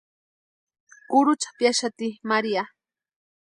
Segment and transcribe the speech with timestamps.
[1.09, 2.63] Kurhucha piaxati María.